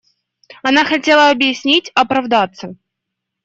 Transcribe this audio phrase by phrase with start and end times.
[0.63, 2.75] Она хотела объяснить, оправдаться.